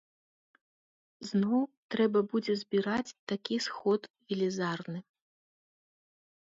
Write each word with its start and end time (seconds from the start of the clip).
Зноў 1.31 1.61
трэба 1.97 2.19
будзе 2.31 2.53
збіраць 2.63 3.15
такі 3.33 3.55
сход 3.67 4.01
велізарны. 4.33 4.99